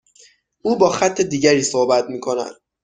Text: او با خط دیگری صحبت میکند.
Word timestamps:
او 0.61 0.75
با 0.77 0.89
خط 0.89 1.21
دیگری 1.21 1.61
صحبت 1.63 2.09
میکند. 2.09 2.51